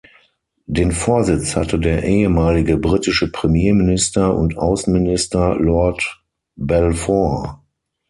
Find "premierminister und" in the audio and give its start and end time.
3.31-4.57